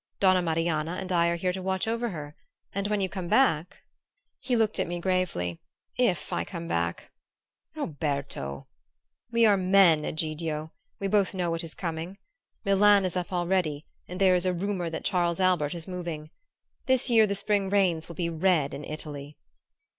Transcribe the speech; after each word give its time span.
Donna 0.19 0.41
Marianna 0.41 0.93
and 0.93 1.11
I 1.11 1.27
are 1.27 1.35
here 1.35 1.53
to 1.53 1.61
watch 1.61 1.87
over 1.87 2.09
her. 2.09 2.35
And 2.73 2.87
when 2.87 3.01
you 3.01 3.07
come 3.07 3.27
back" 3.27 3.83
He 4.39 4.55
looked 4.55 4.79
at 4.79 4.87
me 4.87 4.99
gravely. 4.99 5.59
"If 5.95 6.33
I 6.33 6.43
come 6.43 6.67
back" 6.67 7.11
"Roberto!" 7.75 8.65
"We 9.31 9.45
are 9.45 9.57
men, 9.57 10.03
Egidio; 10.03 10.71
we 10.99 11.07
both 11.07 11.35
know 11.35 11.51
what 11.51 11.63
is 11.63 11.75
coming. 11.75 12.17
Milan 12.65 13.05
is 13.05 13.15
up 13.15 13.31
already; 13.31 13.85
and 14.07 14.19
there 14.19 14.33
is 14.33 14.47
a 14.47 14.53
rumor 14.55 14.89
that 14.89 15.05
Charles 15.05 15.39
Albert 15.39 15.75
is 15.75 15.87
moving. 15.87 16.31
This 16.87 17.11
year 17.11 17.27
the 17.27 17.35
spring 17.35 17.69
rains 17.69 18.07
will 18.07 18.15
be 18.15 18.27
red 18.27 18.73
in 18.73 18.83
Italy." 18.83 19.37